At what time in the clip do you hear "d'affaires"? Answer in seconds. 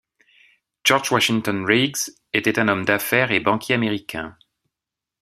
2.85-3.29